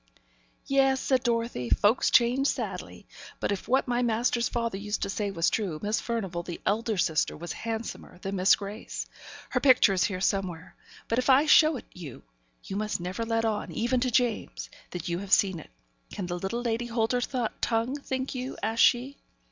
[0.65, 1.69] 'Yes,' said Dorothy.
[1.69, 3.05] 'Folks change sadly.
[3.39, 6.97] But if what my master's father used to say was true, Miss Furnivall, the elder
[6.97, 9.05] sister, was handsomer than Miss Grace.
[9.51, 10.75] Her picture is here somewhere;
[11.07, 12.23] but, if I show it you,
[12.63, 15.69] you must never let on, even to James, that you have seen it.
[16.11, 17.21] Can the little lady hold her
[17.61, 19.17] tongue, think you?' asked she.